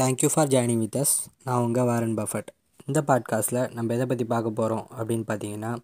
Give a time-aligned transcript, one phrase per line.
[0.00, 1.14] Thank you for joining with us
[1.44, 2.46] நான் உங்கள் Warren Buffett.
[2.86, 5.76] இந்த பாட்காஸ்ட்டில் நம்ம எதை பற்றி பார்க்க போகிறோம் அப்படின்னு பார்த்தீங்கன்னா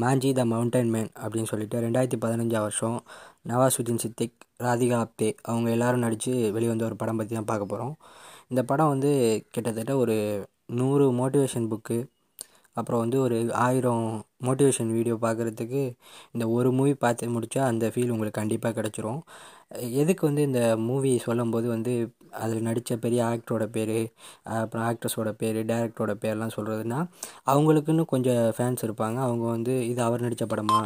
[0.00, 3.04] மாஞ்சி த மவுண்டன் மேன் அப்படின்னு சொல்லிட்டு ரெண்டாயிரத்தி பதினஞ்சாம் வருஷம்
[3.48, 7.94] நவாசுதீன் சித்திக் ராதிகா ஆப்தே அவங்க எல்லோரும் நடித்து வெளிவந்த ஒரு படம் பற்றி தான் பார்க்க போகிறோம்
[8.48, 10.16] இந்த படம் வந்து கிட்டத்தட்ட ஒரு
[10.66, 11.98] நூறு மோட்டிவேஷன் புக்கு
[12.72, 15.82] அப்புறம் வந்து ஒரு ஆயிரம் மோட்டிவேஷன் வீடியோ பார்க்குறதுக்கு
[16.32, 19.20] இந்த ஒரு மூவி பார்த்து முடித்தா அந்த ஃபீல் உங்களுக்கு கண்டிப்பாக கிடச்சிரும்.
[20.00, 21.92] எதுக்கு வந்து இந்த மூவி சொல்லும்போது வந்து
[22.30, 23.98] அதில் நடித்த பெரிய ஆக்டரோட பேர்
[24.44, 27.00] அப்புறம் ஆக்ட்ரஸோட பேர் டேரக்டரோட பேர்லாம் சொல்கிறதுனா
[27.46, 29.18] அவங்களுக்குன்னு கொஞ்சம் ஃபேன்ஸ் இருப்பாங்க.
[29.18, 30.80] அவங்க வந்து இது அவர் நடித்த படமா?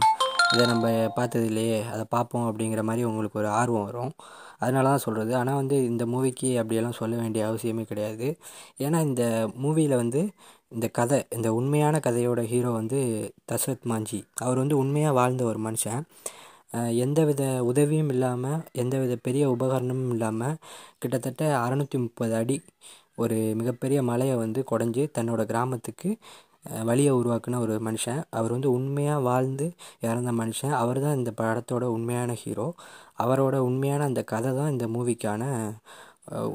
[0.54, 4.12] இதை நம்ம பார்த்தது இல்லையே அதை பார்ப்போம் அப்படிங்கிற மாதிரி உங்களுக்கு ஒரு ஆர்வம் வரும்.
[4.58, 8.28] அதனால தான் சொல்கிறது ஆனால் வந்து இந்த மூவிக்கு அப்படியெல்லாம் சொல்ல வேண்டிய அவசியமே கிடையாது.
[8.78, 10.30] ஏன்னா இந்த மூவியில் வந்து
[10.70, 12.98] இந்த கதை இந்த உண்மையான கதையோட ஹீரோ வந்து
[13.52, 14.24] தசரத் மாஞ்சி.
[14.34, 16.02] அவர் வந்து உண்மையாக வாழ்ந்த ஒரு மனுஷன்.
[17.04, 20.58] எந்தவித உதவியும் இல்லாமல் எந்தவித பெரிய உபகரணமும் இல்லாமல்
[21.02, 22.56] கிட்டத்தட்ட அறநூற்றி முப்பது அடி
[23.22, 26.10] ஒரு மிகப்பெரிய மலையை வந்து குடஞ்சி தன்னோட கிராமத்துக்கு
[26.88, 28.20] வழியை உருவாக்குன ஒரு மனுஷன்.
[28.30, 29.66] அவர் வந்து உண்மையாக வாழ்ந்து
[30.06, 30.74] இறந்த மனுஷன்.
[30.82, 32.68] அவர் தான் இந்த படத்தோட உண்மையான ஹீரோ.
[33.24, 35.42] அவரோட உண்மையான அந்த கதை தான் இந்த மூவிக்கான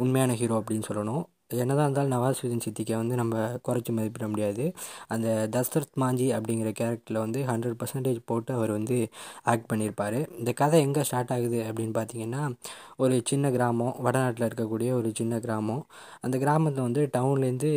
[0.03, 1.23] உண்மையான ஹீரோ அப்படின்னு சொல்லணும்.
[1.61, 3.35] என்னதான் இருந்தாலும் நவாசுதீன் சித்திக்கை வந்து நம்ம
[3.67, 4.65] குறைச்சி மதிப்பிட முடியாது.
[5.13, 8.97] அந்த தசரத் மாஞ்சி அப்படிங்கிற கேரக்டரில் வந்து ஹண்ட்ரட் பர்சன்டேஜ் போட்டு அவர் வந்து
[9.51, 10.19] ஆக்ட் பண்ணியிருப்பார்.
[10.41, 12.43] இந்த கதை எங்கே ஸ்டார்ட் ஆகுது அப்படின்னு பார்த்தீங்கன்னா
[13.03, 15.83] ஒரு சின்ன கிராமம் வடநாட்டில் இருக்கக்கூடிய ஒரு சின்ன கிராமம்.
[16.25, 17.69] அந்த கிராமத்தில் வந்து டவுன்லேருந்து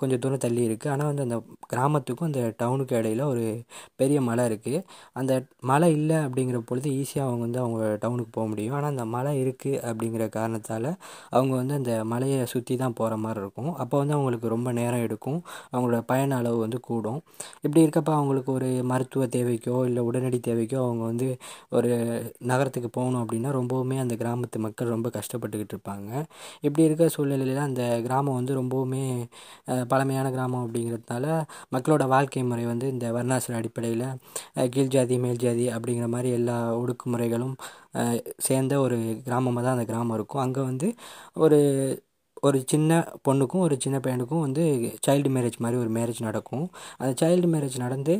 [0.00, 1.38] கொஞ்சம் தூரம் தள்ளி இருக்குது ஆனால் வந்து அந்த
[1.72, 3.44] கிராமத்துக்கும் அந்த டவுனுக்கு இடையில ஒரு
[4.00, 4.80] பெரிய மலை இருக்குது
[5.20, 5.32] அந்த
[5.70, 8.76] மலை இல்லை அப்படிங்கிற பொழுது ஈஸியாக அவங்க வந்து அவங்க டவுனுக்கு போக முடியும்.
[8.78, 10.90] ஆனால் அந்த மலை இருக்குது அப்படிங்கிற காரணத்தால்
[11.36, 13.70] அவங்க வந்து அந்த மலையை சுற்றி தான் போகிற மாதிரி இருக்கும்.
[13.82, 15.38] அப்போ வந்து அவங்களுக்கு ரொம்ப நேரம் எடுக்கும்.
[15.72, 17.20] அவங்களோட பயண அளவு வந்து கூடும்.
[17.64, 21.28] இப்படி இருக்கப்போ அவங்களுக்கு ஒரு மருத்துவ தேவைக்கோ இல்லை உடனடி தேவைக்கோ அவங்க வந்து
[21.78, 21.90] ஒரு
[22.52, 26.10] நகரத்துக்கு போகணும் அப்படின்னா ரொம்பவுமே அந்த கிராமத்து மக்கள் ரொம்ப கஷ்டப்பட்டுக்கிட்டு இருப்பாங்க.
[26.66, 29.04] இப்படி இருக்க சூழ்நிலையில் அந்த கிராமம் வந்து ரொம்பவுமே
[29.92, 31.26] பழமையான கிராமம் அப்படிங்கிறதுனால
[31.74, 34.06] மக்களோட வாழ்க்கை முறை வந்து இந்த வர்ணாசிர அடிப்படையில்
[34.74, 37.54] கீழ் ஜாதி மேல் ஜாதி அப்படிங்கிற மாதிரி எல்லா ஒடுக்குமுறைகளும்
[38.46, 40.42] சேர்ந்த ஒரு கிராமமாக தான் அந்த கிராமம் இருக்கும்.
[40.44, 40.88] அங்கே வந்து
[41.44, 41.58] ஒரு
[42.48, 42.92] ஒரு சின்ன
[43.26, 44.62] பொண்ணுக்கும் ஒரு சின்ன பையனுக்கும் வந்து
[45.06, 46.64] சைல்டு மேரேஜ் மாதிரி ஒரு மேரேஜ் நடக்கும்.
[47.00, 48.14] அந்த சைல்டு மேரேஜ் நடந்து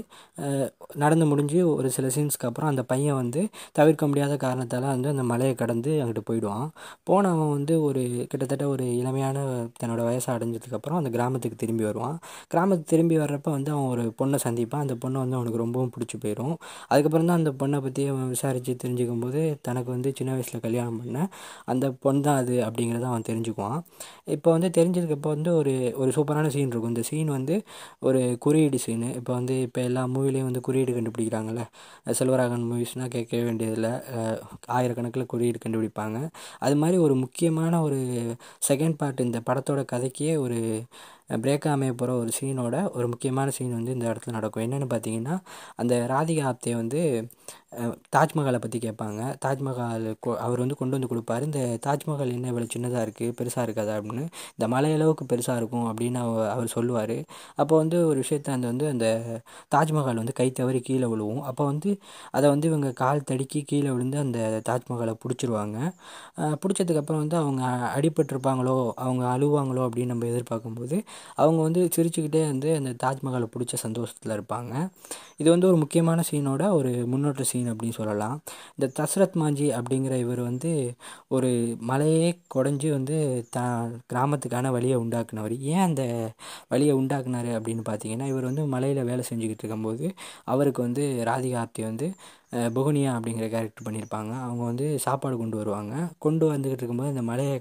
[1.03, 3.41] நடந்து முடிஞ்சு ஒரு சில சீன்ஸ்க்கு அப்புறம் அந்த பையன் வந்து
[3.78, 6.69] தவிர்க்க முடியாத காரணத்தால் வந்து அந்த மலையை கடந்து அங்கிட்டு போயிடுவான்.
[7.10, 8.03] போனவன் வந்து ஒரு
[8.33, 9.37] கிட்டத்தட்ட ஒரு இளமையான
[9.81, 12.16] தன்னோட வயசை அடைஞ்சதுக்கப்புறம் அந்த கிராமத்துக்கு திரும்பி வருவான்.
[12.54, 14.84] கிராமத்துக்கு திரும்பி வர்றப்ப வந்து அவன் ஒரு பொண்ணை சந்திப்பான்.
[14.87, 16.54] அந்த பொண்ணை வந்து அவனுக்கு ரொம்பவும் பிடிச்சி போயிடும்
[16.93, 21.19] அதுக்கப்புறம் தான் அந்த பொண்ணை பற்றி அவன் விசாரித்து தெரிஞ்சுக்கும் போது தனக்கு வந்து சின்ன வயசில் கல்யாணம் பண்ண
[21.72, 23.78] அந்த பொண்ணு தான் அது அப்படிங்கிறத அவன் தெரிஞ்சுக்குவான்.
[24.37, 26.93] இப்போ வந்து தெரிஞ்சதுக்கு இப்போ வந்து ஒரு ஒரு சூப்பரான சீன் இருக்கும்.
[26.95, 27.55] இந்த சீன் வந்து
[28.09, 31.65] ஒரு குறியீடு சீனு இப்போ வந்து இப்போ எல்லா மூவிலையும் வந்து குறியீடு கண்டுபிடிக்கிறாங்கல்ல?
[32.21, 33.93] செல்வராகன் மூவிஸ்னால் கேட்கவே வேண்டியதில்லை.
[34.78, 36.19] ஆயிரக்கணக்கில் குறியீடு கண்டுபிடிப்பாங்க.
[36.67, 38.01] அது மாதிரி ஒரு முக்கியமான ஒரு
[38.71, 40.59] செகண்ட் பார்ட் இந்த படத்தோட கதைக்கே ஒரு
[41.44, 44.65] பிரேக்காக அமைய போகிற ஒரு சீனோட ஒரு முக்கியமான சீன் வந்து இந்த இடத்துல நடக்கும்.
[44.66, 45.37] என்னென்னு பார்த்தீங்கன்னா
[45.82, 47.00] அந்த ராதிகா ஆப்தே வந்து
[48.15, 49.20] தாஜ்மஹாலை பற்றி கேட்பாங்க.
[49.44, 50.06] தாஜ்மஹால்
[50.47, 51.44] அவர் வந்து கொண்டு வந்து கொடுப்பாரு.
[51.48, 54.25] இந்த தாஜ்மஹால் என்ன இவ்வளோ சின்னதாக இருக்குது பெருசாக இருக்காதா அப்படின்னு.
[54.54, 56.19] இந்த மலை அளவுக்கு பெருசாக இருக்கும் அப்படின்னு
[56.54, 57.15] அவர் சொல்லுவார்.
[57.62, 59.06] அப்போ வந்து ஒரு விஷயத்த அந்த வந்து அந்த
[59.75, 61.42] தாஜ்மஹால் வந்து கை தவறி கீழே விழுவும்.
[61.53, 61.92] அப்போ வந்து
[62.37, 64.38] அதை வந்து இவங்க கால் தடுக்கி கீழே விழுந்து அந்த
[64.69, 65.78] தாஜ்மஹாலை பிடிச்சிருவாங்க.
[66.65, 67.62] பிடிச்சதுக்கப்புறம் வந்து அவங்க
[67.97, 68.76] அடிபட்டிருப்பாங்களோ
[69.06, 70.98] அவங்க அழுவாங்களோ அப்படின்னு நம்ம எதிர்பார்க்கும்போது
[71.34, 74.72] அவங்க வந்து சிரிச்சுக்கிட்டே வந்து அந்த தாஜ்மஹாலை பிடிச்ச சந்தோஷத்தில் இருப்பாங்க.
[75.37, 78.37] இது வந்து ஒரு முக்கியமான சீனோட ஒரு முன்னோட்ட சீன் அப்படின்னு சொல்லலாம்.
[78.77, 80.72] இந்த தசரத் மாஞ்சி அப்படிங்கிற இவர் வந்து
[81.28, 81.50] ஒரு
[81.81, 83.16] மலையே குடஞ்சி வந்து
[83.50, 83.60] த
[84.12, 85.59] கிராமத்துக்கான வழியை உண்டாக்குனவர்.
[85.72, 86.03] ஏன் அந்த
[86.69, 90.06] வழியை உண்டாக்குனார் அப்படின்னு பார்த்தீங்கன்னா இவர் வந்து மலையில் வேலை செஞ்சுக்கிட்டு இருக்கும்போது
[90.44, 92.06] அவருக்கு வந்து ராதிகார்த்தி வந்து
[92.77, 94.33] புகுனியா அப்படிங்கிற கேரக்டர் பண்ணியிருப்பாங்க.
[94.47, 95.95] அவங்க வந்து சாப்பாடு கொண்டு வருவாங்க.
[96.19, 97.57] கொண்டு வந்துக்கிட்டு இருக்கும்போது அந்த மலையை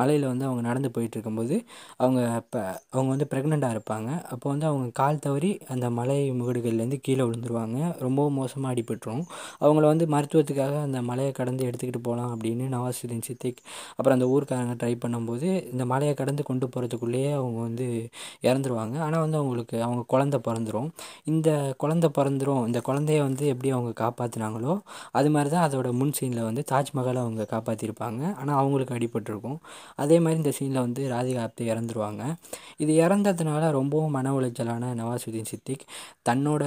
[0.00, 1.56] மலையில் வந்து அவங்க நடந்து போயிட்டு இருக்கும்போது
[2.02, 2.60] அவங்க இப்போ
[2.94, 4.08] அவங்க வந்து ப்ரெக்னெண்ட்டாக இருப்பாங்க.
[4.32, 7.78] அப்போ வந்து அவங்க கால் தவறி அந்த மலை முகடுகள்லேருந்து கீழே விழுந்துருவாங்க.
[8.06, 9.24] ரொம்பவும் மோசமாக அடிபட்டுரும்.
[9.60, 13.62] அவங்கள வந்து மருத்துவத்துக்காக அந்த மலையை கடந்து எடுத்துக்கிட்டு போகலாம் அப்படின்னு நவாசுதீன் சித்திக்
[13.96, 17.88] அப்புறம் அந்த ஊருக்காரங்க ட்ரை பண்ணும்போது இந்த மலையை கடந்து கொண்டு போகிறதுக்குள்ளேயே அவங்க வந்து
[18.48, 18.96] இறந்துருவாங்க.
[19.06, 20.88] ஆனால் வந்து அவங்களுக்கு அவங்க குழந்த பிறந்துரும்.
[21.24, 21.50] இந்த
[21.84, 22.64] குழந்த பிறந்துரும்.
[22.66, 24.72] இந்த குழந்தைய வந்து எப்படி அவங்க காப்பாற்ற காப்பாற்றினாங்களோ
[25.18, 29.58] அது மாதிரி தான் அதோட முன் சீனில் வந்து தாஜ்மஹாலை அவங்க காப்பாற்றிருப்பாங்க ஆனால் அவங்களுக்கு அடிபட்டிருக்கும்.
[30.02, 32.22] அதே மாதிரி இந்த சீனில் வந்து ராதிகா ஆப்தே இறந்துருவாங்க.
[32.82, 35.84] இது இறந்ததுனால ரொம்பவும் மன உளைச்சலான நவாசுதீன் சித்திக்
[36.28, 36.64] தன்னோட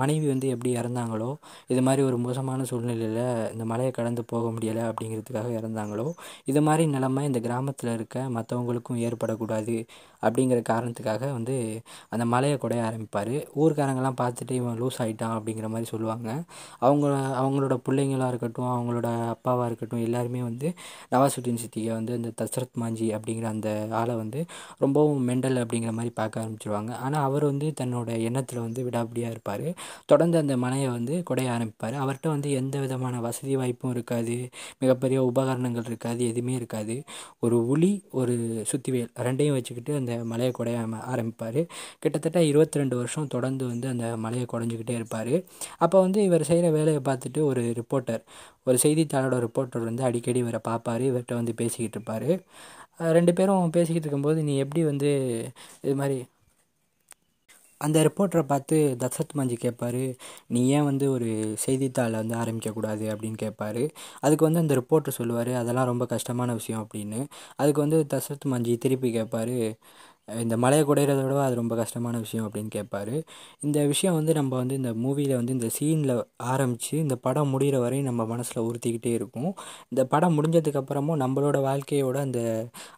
[0.00, 1.30] மனைவி வந்து எப்படி இறந்தாங்களோ
[1.72, 3.22] இது மாதிரி ஒரு மோசமான சூழ்நிலையில்
[3.54, 6.06] இந்த மலையை கடந்து போக முடியலை அப்படிங்கிறதுக்காக இறந்தாங்களோ
[6.50, 9.76] இது மாதிரி நிலைமை இந்த கிராமத்தில் இருக்க மற்றவங்களுக்கும் ஏற்படக்கூடாது
[10.22, 13.34] அப்படிங்கிற காரணத்துக்காக வந்து அந்த மலையை குடைய ஆரம்பிப்பார்.
[13.62, 16.42] ஊர்க்காரங்கெல்லாம் பார்த்துட்டு இவன் லூஸ் ஆகிட்டான் அப்படிங்கிற மாதிரி சொல்லுவாங்க.
[16.78, 17.06] அவங்க
[17.42, 20.74] அவங்களோட பிள்ளைங்களாக இருக்கட்டும் அவங்களோட அப்பாவாக இருக்கட்டும் எல்லாருமே வந்து
[21.10, 24.44] நவாசுத்தீன் சித்திகை வந்து அந்த தசரத் மாஞ்சி அப்படிங்கிற அந்த ஆளை வந்து
[24.78, 26.96] ரொம்பவும் மெண்டல் அப்படிங்கிற மாதிரி பார்க்க ஆரம்பிச்சிருவாங்க.
[26.96, 29.66] ஆனால் அவர் வந்து தன்னோட எண்ணத்தில் வந்து விடாபடியாக இருப்பார்.
[30.06, 31.96] தொடர்ந்து அந்த மலையை வந்து குடைய ஆரம்பிப்பார்.
[32.02, 34.48] அவர்கிட்ட வந்து எந்த விதமான வசதி வாய்ப்பும் இருக்காது.
[34.78, 36.26] மிகப்பெரிய உபகரணங்கள் இருக்காது.
[36.28, 37.02] எதுவுமே இருக்காது.
[37.40, 38.34] ஒரு உளி ஒரு
[38.72, 40.76] சுத்திவேல் ரெண்டையும் வச்சுக்கிட்டு அந்த மலையை குடைய
[41.12, 41.60] ஆரம்பிப்பார்.
[41.98, 45.34] கிட்டத்தட்ட இருபத்தி ரெண்டு வருஷம் தொடர்ந்து வந்து அந்த மலையை குடஞ்சிக்கிட்டே இருப்பார்.
[45.84, 48.22] அப்போ வந்து இவர் செய்கிற வேலையை பார்த்துட்டு ஒரு ரிப்போர்ட்டர்
[48.68, 52.28] ஒரு செய்தித்தாளோட ரிப்போர்ட்டர் வந்து அடிக்கடி இவரை பார்ப்பார் இவர்கிட்ட வந்து பேசிக்கிட்டு இருப்பார்.
[53.16, 55.10] ரெண்டு பேரும் பேசிக்கிட்டு இருக்கும்போது நீ எப்படி வந்து
[55.82, 56.16] இது மாதிரி
[57.80, 60.02] அந்த ரிப்போர்ட்டரை பார்த்து தசரத் மஞ்சி கேட்பாரு
[60.46, 63.04] நீ ஏன் வந்து ஒரு செய்தித்தாளை வந்து ஆரம்பிக்கக்கூடாது?
[63.12, 63.82] அப்படின்னு கேட்பாரு
[64.20, 67.20] அதுக்கு வந்து அந்த ரிப்போர்ட்டர் சொல்லுவார் அதெல்லாம் ரொம்ப கஷ்டமான விஷயம் அப்படின்னு.
[67.56, 69.58] அதுக்கு வந்து தசரத் மஞ்சி திருப்பி கேட்பாரு
[70.28, 73.12] இந்த மலையை குடையிறத விட அது ரொம்ப கஷ்டமான விஷயம் அப்படின்னு கேட்பாரு.
[73.66, 76.12] இந்த விஷயம் வந்து நம்ம வந்து இந்த மூவியில் வந்து இந்த சீனில்
[76.52, 79.50] ஆரம்பித்து இந்த படம் முடிகிற வரையும் நம்ம மனசில் உறுத்திக்கிட்டே இருக்கும்.
[79.92, 82.40] இந்த படம் முடிஞ்சதுக்கப்புறமும் நம்மளோட வாழ்க்கையோட அந்த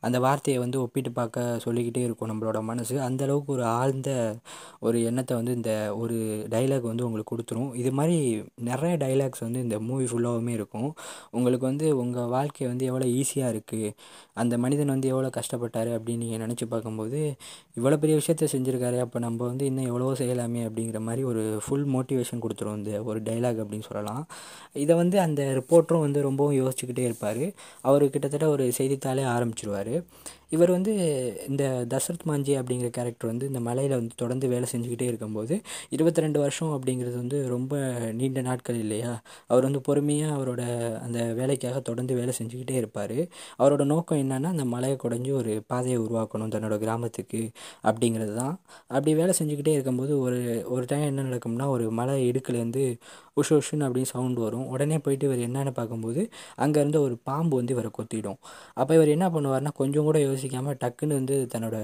[0.08, 2.96] அந்த வார்த்தையை வந்து ஒப்பிட்டு பார்க்க சொல்லிக்கிட்டே இருக்கும் நம்மளோட மனசு.
[3.08, 4.08] அந்தளவுக்கு ஒரு ஆழ்ந்த
[4.88, 5.72] ஒரு எண்ணத்தை வந்து இந்த
[6.02, 6.16] ஒரு
[6.54, 7.70] டைலாக் வந்து உங்களுக்கு கொடுத்துரும்.
[7.82, 8.16] இது மாதிரி
[8.70, 10.90] நிறைய டைலாக்ஸ் வந்து இந்த மூவி ஃபுல்லாகவுமே இருக்கும்.
[11.36, 13.92] உங்களுக்கு வந்து உங்கள் வாழ்க்கை வந்து எவ்வளோ ஈஸியாக இருக்குது
[14.42, 17.36] அந்த மனிதன் வந்து எவ்வளோ கஷ்டப்பட்டார் அப்படின்னு நீங்கள் நினச்சி பார்க்கும்போது வந்து
[17.78, 18.98] இவ்வளோ பெரிய விஷயத்த செஞ்சுருக்காரு.
[19.04, 23.60] அப்போ நம்ம வந்து இன்னும் எவ்வளவோ செய்யலாமே அப்படிங்கிற மாதிரி ஒரு ஃபுல் மோட்டிவேஷன் கொடுத்துரும் இந்த ஒரு டைலாக்
[23.62, 24.22] அப்படின்னு சொல்லலாம்.
[24.84, 27.44] இதை வந்து அந்த ரிப்போர்ட்டரும் வந்து ரொம்பவும் யோசிச்சுக்கிட்டே இருப்பார்.
[27.80, 29.94] அவர் கிட்டத்தட்ட ஒரு செய்தித்தாளே ஆரம்பிச்சிருவார்.
[30.52, 30.92] இவர் வந்து
[31.48, 35.54] இந்த தசரத் மாஞ்சி அப்படிங்கிற கேரக்டர் வந்து இந்த மலையில் வந்து தொடர்ந்து வேலை செஞ்சுக்கிட்டே இருக்கும்போது
[35.90, 37.72] இருபத்தி ரெண்டு வருஷம் அப்படிங்கிறது வந்து ரொம்ப
[38.12, 39.12] நீண்ட நாட்கள் இல்லையா?
[39.46, 40.62] அவர் வந்து பொறுமையாக அவரோட
[41.02, 43.16] அந்த வேலைக்காக தொடர்ந்து வேலை செஞ்சுக்கிட்டே இருப்பார்.
[43.58, 47.42] அவரோட நோக்கம் என்னென்னா அந்த மலையை குடஞ்சி ஒரு பாதையை உருவாக்கணும் தன்னோட கிராமத்துக்கு
[47.84, 48.54] அப்படிங்கிறது தான்
[48.90, 52.84] அப்படி வேலை செஞ்சுக்கிட்டே இருக்கும்போது ஒரு ஒரு டைம் என்ன நடக்கும்னா ஒரு மலை இடுக்குலேருந்து
[53.40, 54.66] உஷு உஷுன்னு அப்படின்னு சவுண்டு வரும்.
[54.66, 56.22] உடனே போயிட்டு இவர் என்னென்னு பார்க்கும்போது
[56.58, 58.38] அங்கேருந்து ஒரு பாம்பு வந்து இவரை கொத்திடும்.
[58.74, 61.76] அப்போ இவர் என்ன பண்ணுவார்னா கொஞ்சம் கூட யோசிக்காமல் டக்குன்னு வந்து தன்னோட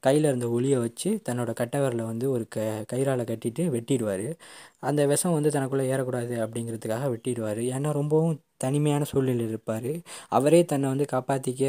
[0.00, 2.58] கையில் இருந்த ஒளியை வச்சு தன்னோட கட்டவரில் வந்து ஒரு க
[2.92, 4.26] கயிறால் கட்டிட்டு வெட்டிடுவார்.
[4.82, 7.62] அந்த விஷம் வந்து தனக்குள்ளே ஏறக்கூடாது அப்படிங்கிறதுக்காக வெட்டிடுவார்.
[7.76, 9.90] ஏன்னா ரொம்பவும் தனிமையான சூழ்நிலையில் இருப்பார்.
[10.36, 11.64] அவரே தன்னை வந்து காப்பாற்றிக்க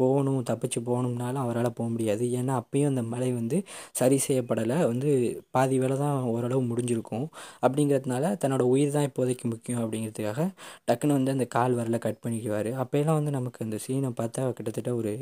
[0.00, 2.24] போகணும் தப்பிச்சு போகணும்னாலும் அவரால் போக முடியாது.
[2.38, 3.58] ஏன்னா அப்பயும் அந்த மலை வந்து
[4.00, 4.78] சரி செய்யப்படலை.
[4.92, 5.10] வந்து
[5.50, 7.26] பாதி வேலை தான் ஓரளவு முடிஞ்சிருக்கும்.
[7.64, 10.40] அப்படிங்கிறதுனால தன்னோட உயிர் தான் இப்போதைக்கு முக்கியம் அப்படிங்கிறதுக்காக
[10.88, 12.70] டக்குன்னு வந்து அந்த கால் வரல கட் பண்ணிக்குவார்.
[12.84, 15.12] அப்போயெல்லாம் வந்து நமக்கு அந்த சீனை பார்த்தா கிட்டத்தட்ட ஒரு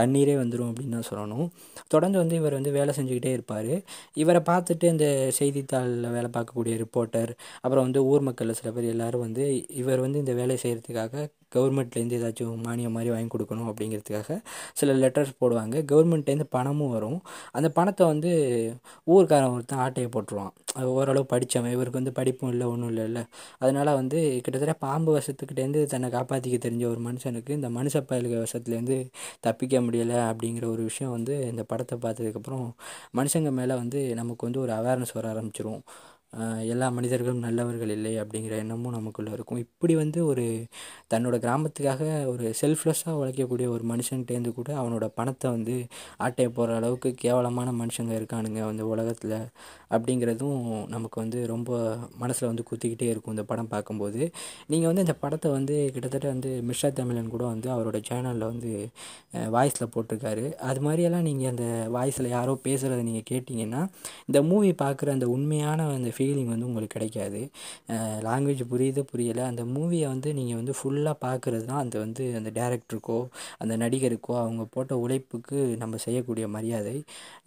[0.00, 1.48] கண்ணீரே வந்துடும் அப்படின்னு தான் சொல்லணும்.
[1.88, 3.72] தொடர்ந்து வந்து இவர் வந்து வேலை செஞ்சுக்கிட்டே இருப்பார்.
[4.24, 5.06] இவரை பார்த்துட்டு இந்த
[5.40, 6.30] செய்தித்தாளில் வேலை
[6.62, 7.30] இருக்கக்கூடிய ரிப்போர்ட்டர்
[7.62, 9.44] அப்புறம் வந்து ஊர் மக்கள் சில பேர் எல்லோரும் வந்து
[9.82, 11.24] இவர் வந்து இந்த வேலை செய்கிறதுக்காக
[11.54, 14.36] கவர்மெண்ட்லேருந்து ஏதாச்சும் மானியம் மாதிரி வாங்கி கொடுக்கணும் அப்படிங்கிறதுக்காக
[14.78, 15.74] சில லெட்டர்ஸ் போடுவாங்க.
[15.90, 17.18] கவர்மெண்ட்லேருந்து பணமும் வரும்.
[17.56, 18.30] அந்த பணத்தை வந்து
[19.14, 20.52] ஊருக்காரன் ஒருத்தன் ஆட்டையை போட்டுருவான்.
[20.92, 23.22] ஓரளவு படித்தவன் இவருக்கு வந்து படிப்பும் இல்லை ஒன்றும் இல்லை இல்லை.
[23.58, 28.98] அதனால் வந்து கிட்டத்தட்ட பாம்பு வசத்துக்கிட்டேருந்து தன்னை காப்பாற்றிக்க தெரிஞ்ச ஒரு மனுஷனுக்கு இந்த மனுஷ பயலுக வசத்துலேருந்து
[29.46, 32.66] தப்பிக்க முடியலை அப்படிங்கிற ஒரு விஷயம் வந்து இந்த படத்தை பார்த்ததுக்கப்புறம்
[33.20, 35.82] மனுஷங்க மேலே வந்து நமக்கு வந்து ஒரு அவேர்னஸ் வர ஆரம்பிச்சிரும்.
[36.72, 39.60] எல்லா மனிதர்களும் நல்லவர்கள் இல்லை அப்படிங்கிற எண்ணமும் நமக்குள்ளே இருக்கும்.
[39.64, 40.44] இப்படி வந்து ஒரு
[41.12, 42.02] தன்னோட கிராமத்துக்காக
[42.32, 45.74] ஒரு செல்ஃப்லெஸ்ஸாக உழைக்கக்கூடிய ஒரு மனுஷன்கிட்டேருந்து கூட அவனோட பணத்தை வந்து
[46.26, 49.36] ஆட்டையை போடுற அளவுக்கு கேவலமான மனுஷங்க இருக்கானுங்க அந்த உலகத்தில்
[49.94, 50.60] அப்படிங்கிறதும்
[50.94, 51.70] நமக்கு வந்து ரொம்ப
[52.22, 54.22] மனசில் வந்து குத்திக்கிட்டே இருக்கும் இந்த படம் பார்க்கும்போது.
[54.72, 58.72] நீங்கள் வந்து இந்த படத்தை வந்து கிட்டத்தட்ட வந்து மிஷா தமிழன் கூட வந்து அவரோட சேனலில் வந்து
[59.56, 60.46] வாய்ஸில் போட்டிருக்காரு.
[60.70, 63.82] அது மாதிரியெல்லாம் நீங்கள் அந்த வாய்ஸில் யாரோ பேசுகிறத நீங்கள் கேட்டிங்கன்னா
[64.28, 67.40] இந்த மூவி பார்க்குற அந்த உண்மையான அந்த ஃபீலிங் வந்து உங்களுக்கு கிடைக்காது.
[68.26, 73.18] லாங்குவேஜ் புரியுது புரியலை அந்த மூவியை வந்து நீங்கள் வந்து ஃபுல்லாக பார்க்குறது தான் அந்த வந்து அந்த டேரக்டருக்கோ
[73.62, 76.96] அந்த நடிகருக்கோ அவங்க போட்ட உழைப்புக்கு நம்ம செய்யக்கூடிய மரியாதை.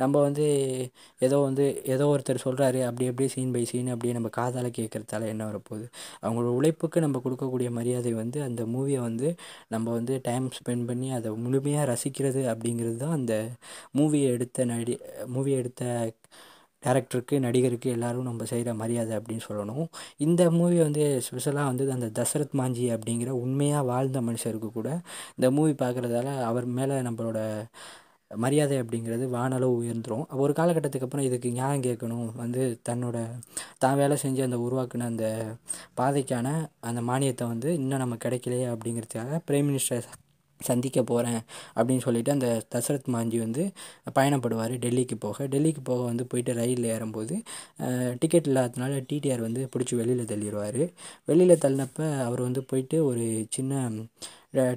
[0.02, 0.46] நம்ம வந்து
[1.22, 5.44] ஏதோ வந்து ஏதோ ஒருத்தர் சொல்கிறாரு அப்படி அப்படியே சீன் பை சீன் அப்படியே நம்ம காதால் கேட்குறதால என்ன
[5.50, 5.86] வரப்போகுது?
[6.24, 9.30] அவங்களோட உழைப்புக்கு நம்ம கொடுக்கக்கூடிய மரியாதை வந்து அந்த மூவியை வந்து
[9.76, 13.36] நம்ம வந்து டைம் ஸ்பெண்ட் பண்ணி அதை முழுமையாக ரசிக்கிறது அப்படிங்கிறது தான் அந்த
[14.00, 14.96] மூவியை எடுத்த நடி
[15.36, 15.84] மூவியை எடுத்த
[16.86, 19.86] டேரக்டருக்கு நடிகருக்கு எல்லோரும் நம்ம செய்கிற மரியாதை அப்படின்னு சொல்லணும்.
[20.18, 24.90] இந்த மூவி வந்து ஸ்பெஷலாக வந்து அந்த தசரத் மாஞ்சி அப்படிங்கிற உண்மையாக வாழ்ந்த மனுஷருக்கு கூட
[25.38, 27.40] இந்த மூவி பார்க்குறதால அவர் மேலே நம்மளோட
[28.32, 32.30] மரியாதை அப்படிங்கிறது வானளவு உயர்ந்துடும் ஒரு காலகட்டத்துக்கு அப்புறம் இதுக்கு நியாயம் கேட்கணும்.
[32.36, 33.18] வந்து தன்னோட
[33.78, 35.26] தான் வேலை செஞ்சு அந்த உருவாக்கின அந்த
[35.98, 36.48] பாதைக்கான
[36.80, 40.08] அந்த மானியத்தை வந்து இன்னும் நம்ம கிடைக்கலையே அப்படிங்கிறதுக்காக பிரைம் மினிஸ்டர்
[40.60, 41.40] சந்திக்க போகிறேன்
[41.76, 43.64] அப்படின்னு சொல்லிட்டு அந்த தசரத் மாஞ்சி வந்து
[44.16, 45.48] பயணப்படுவார் டெல்லிக்கு போக.
[45.48, 47.36] டெல்லிக்கு போக வந்து போயிட்டு ரயிலில் ஏறும்போது
[48.20, 50.82] டிக்கெட் இல்லாததுனால டிடிஆர் வந்து பிடிச்சி வெளியில் தள்ளிடுவார்
[51.26, 53.74] வெளியில் தள்ளினப்ப அவர் வந்து போயிட்டு ஒரு சின்ன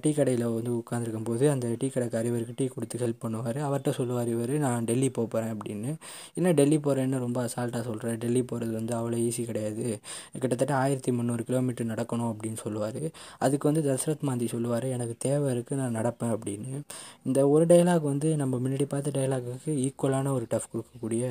[0.03, 3.59] டீ கடையில் வந்து உட்காந்துருக்கும் போது அந்த டீ கடைக்காரர் இவருக்கு டீ கொடுத்து ஹெல்ப் பண்ணுவார்.
[3.69, 5.95] அவர்கிட்ட சொல்லுவார் இவர் நான் டெல்லி போக போகிறேன் அப்படின்னு.
[6.35, 10.01] என்ன டெல்லி போகிறேன்னு ரொம்ப அசால்ட்டாக சொல்கிறேன் டெல்லி போகிறது வந்து அவ்வளோ ஈஸி கிடையாது.
[10.41, 13.01] கிட்டத்தட்ட ஆயிரத்தி முந்நூறு கிலோமீட்டர் நடக்கணும் அப்படின்னு சொல்லுவார்.
[13.39, 16.81] அதுக்கு வந்து தசரத் மாந்தி சொல்லுவார் எனக்கு தேவை இருக்குது நான் நடப்பேன் அப்படின்னு.
[17.23, 21.25] இந்த ஒரு டைலாக் வந்து நம்ம முன்னாடி பார்த்த டைலாக்குக்கு ஈக்குவலான ஒரு டஃப் கொடுக்கக்கூடிய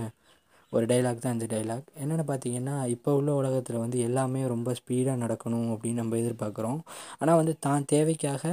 [0.74, 5.69] ஒரு டைலாக் தான் இந்த டைலாக் என்னென்னு பார்த்தீங்கன்னா இப்போ உள்ள உலகத்தில் வந்து எல்லாமே ரொம்ப ஸ்பீடாக நடக்கணும்
[5.74, 6.79] அப்படின்னு நம்ம எதிர்பார்க்குறோம்.
[7.19, 8.43] ஆனால் வந்து தான் தேவைக்காக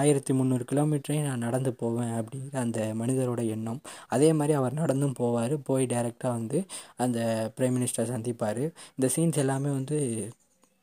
[0.00, 3.80] ஆயிரத்தி முந்நூறு கிலோமீட்டரையும் நான் நடந்து போவேன் அப்படிங்கிற அந்த மனிதரோட எண்ணம்.
[4.16, 5.56] அதே மாதிரி அவர் நடந்தும் போவார்.
[5.70, 6.60] போய் டைரெக்டாக வந்து
[7.06, 7.18] அந்த
[7.58, 8.64] பிரைம் மினிஸ்டர் சந்திப்பார்.
[8.98, 9.98] இந்த சீன்ஸ் எல்லாமே வந்து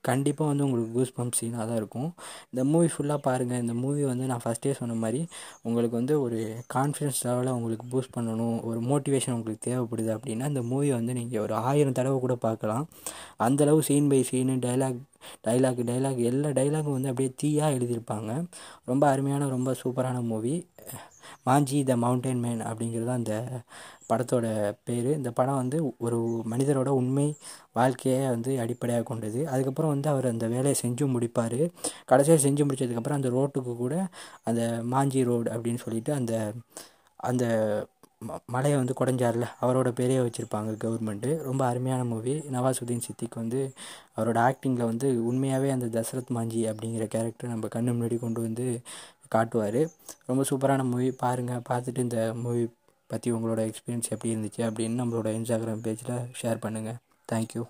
[0.10, 2.10] கண்டிப்பாக வந்து உங்களுக்கு கூஸ் பம்ப் சீனாக தான் இருக்கும்.
[2.51, 5.22] இந்த மூவி ஃபுல்லாக பாருங்கள் இந்த மூவி வந்து நான் ஃபஸ்ட்டே சொன்ன மாதிரி
[5.67, 6.39] உங்களுக்கு வந்து ஒரு
[6.75, 8.57] கான்ஃபிடன்ஸ் லெவலை உங்களுக்கு பூஸ்ட் பண்ணணும்.
[8.69, 12.86] ஒரு மோட்டிவேஷன் உங்களுக்கு தேவைப்படுது அப்படின்னா இந்த மூவி வந்து நீங்கள் ஒரு ஆயிரம் தடவை கூட பார்க்கலாம்.
[13.48, 15.01] அந்தளவு scene by scene dialogue
[15.48, 18.31] dialogue dialogue எல்லா டைலாகும் வந்து அப்படியே தீயாக எழுதியிருப்பாங்க.
[18.91, 20.55] ரொம்ப அருமையான ரொம்ப சூப்பரான movie
[21.46, 23.36] Manjhi the mountain man அப்படிங்கிறது தான் அந்த
[24.10, 24.46] படத்தோட
[24.84, 25.10] பேர்.
[25.18, 26.18] இந்த படம் வந்து ஒரு
[26.51, 27.27] மனிதரோட உண்மை
[27.74, 29.42] வாழ்க்கையை வந்து அடிப்படையாக கொண்டது.
[29.48, 31.60] அதுக்கப்புறம் வந்து அவர் அந்த வேலையை செஞ்சும் முடிப்பார்.
[32.06, 33.96] கடைசியாக செஞ்சு முடிச்சதுக்கப்புறம் அந்த ரோட்டுக்கு கூட
[34.46, 34.62] அந்த
[34.94, 36.34] மாஞ்சி ரோடு அப்படின்னு சொல்லிட்டு அந்த
[37.20, 37.44] அந்த
[38.22, 39.46] ம மலையை வந்து குடஞ்சார்ல.
[39.62, 41.32] அவரோட பேரே வச்சுருப்பாங்க கவர்மெண்ட்டு.
[41.48, 43.62] ரொம்ப அருமையான மூவி நவாசுதீன் சித்திக்கு வந்து
[44.18, 48.68] அவரோட ஆக்டிங்கில் வந்து உண்மையாகவே அந்த தசரத் மாஞ்சி அப்படிங்கிற கேரக்டர் நம்ம கண்ணு முன்னாடி கொண்டு வந்து
[49.36, 49.82] காட்டுவார்.
[50.30, 52.63] ரொம்ப சூப்பரான மூவி பாருங்கள் பார்த்துட்டு இந்த மூவி
[53.12, 57.00] பற்றி உங்களோட எக்ஸ்பீரியன்ஸ் எப்படி இருந்துச்சு அப்படின்னு நம்மளோட இன்ஸ்டாகிராம் பேஜில் ஷேர் பண்ணுங்கள்
[57.32, 57.63] தேங்க்யூ